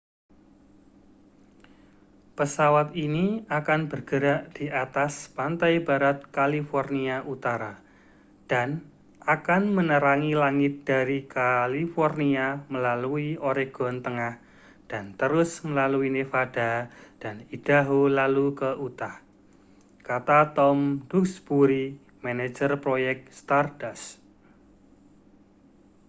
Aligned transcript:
pesawat 2.37 2.89
ini 3.07 3.25
akan 3.59 3.81
bergerak 3.91 4.41
di 4.57 4.65
atas 4.85 5.13
pantai 5.37 5.73
barat 5.87 6.17
california 6.37 7.15
utara 7.33 7.73
dan 8.51 8.69
akan 9.35 9.61
menerangi 9.77 10.33
langit 10.43 10.73
dari 10.91 11.19
california 11.37 12.47
melalui 12.73 13.29
oregon 13.49 13.95
tengah 14.05 14.33
dan 14.91 15.05
terus 15.19 15.51
melalui 15.67 16.09
nevada 16.17 16.71
dan 17.21 17.35
idaho 17.57 17.99
lalu 18.19 18.47
ke 18.59 18.69
utah 18.85 19.15
kata 20.07 20.39
tom 20.57 20.77
duxbury 21.13 21.85
manajer 22.25 22.71
proyek 22.83 23.19
stardust 23.39 24.07